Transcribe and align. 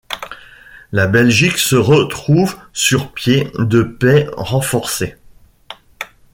La 0.91 1.05
Belgique 1.05 1.59
se 1.59 1.75
retrouve 1.75 2.57
sur 2.73 3.11
pied 3.13 3.51
de 3.59 3.83
paix 3.83 4.27
renforcé. 4.35 5.15